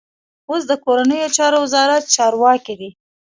[0.49, 2.89] اوس د کورنیو چارو وزارت چارواکی دی.